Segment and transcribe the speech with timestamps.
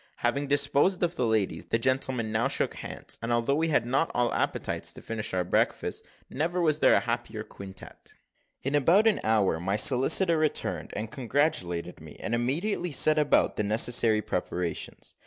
[0.25, 4.09] Having disposed of the ladies, the gentlemen now shook hands, and although we had not
[4.15, 8.15] all appetites to finish our breakfasts, never was there a happier quintette.
[8.63, 13.63] In about an hour my solicitor returned, and congratulated me, and immediately set about the
[13.63, 15.13] necessary preparations.